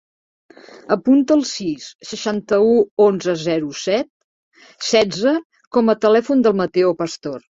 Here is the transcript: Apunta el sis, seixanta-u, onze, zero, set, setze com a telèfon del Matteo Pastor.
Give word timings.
Apunta 0.93 1.35
el 1.39 1.43
sis, 1.49 1.89
seixanta-u, 2.11 2.71
onze, 3.07 3.35
zero, 3.43 3.69
set, 3.81 4.09
setze 4.93 5.35
com 5.77 5.93
a 5.95 5.99
telèfon 6.07 6.45
del 6.49 6.57
Matteo 6.65 6.95
Pastor. 7.03 7.39